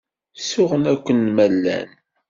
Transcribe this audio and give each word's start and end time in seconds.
Suɣen 0.47 0.83
akken 0.93 1.19
ma 1.35 1.45
llan. 1.53 1.89